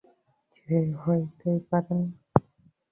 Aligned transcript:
সে 0.55 0.75
হইতেই 1.01 1.59
পারে 1.69 1.93
না। 1.99 2.07